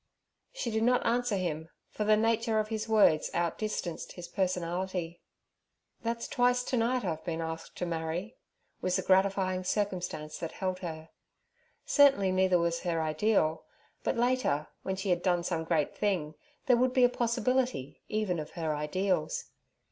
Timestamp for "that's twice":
6.01-6.63